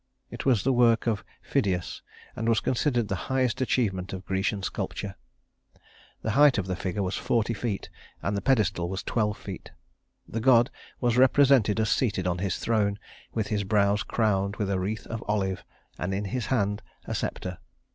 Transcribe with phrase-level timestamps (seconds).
[0.31, 2.01] It was the work of Phidias,
[2.35, 5.13] and was considered the highest achievement of Grecian sculpture.
[6.23, 7.87] The height of the figure was forty feet,
[8.19, 9.69] and the pedestal was twelve feet.
[10.27, 12.97] The god was represented as seated on his throne,
[13.35, 15.63] with his brows crowned with a wreath of olive
[15.99, 17.59] and in his hand a scepter.